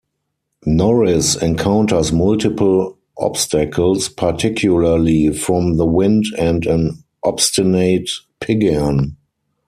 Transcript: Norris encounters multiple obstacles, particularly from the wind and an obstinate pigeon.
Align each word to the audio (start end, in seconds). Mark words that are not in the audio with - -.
Norris 0.65 1.35
encounters 1.39 2.11
multiple 2.11 2.97
obstacles, 3.19 4.09
particularly 4.09 5.31
from 5.31 5.77
the 5.77 5.85
wind 5.85 6.25
and 6.39 6.65
an 6.65 7.03
obstinate 7.23 8.09
pigeon. 8.39 9.15